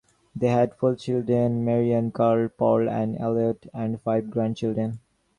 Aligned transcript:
They 0.35 0.47
had 0.47 0.73
four 0.73 0.95
children: 0.95 1.63
Maryann, 1.63 2.09
Carl, 2.09 2.49
Paul, 2.49 2.89
and 2.89 3.15
Elliot; 3.19 3.67
and 3.71 4.01
five 4.01 4.31
grandchildren. 4.31 4.99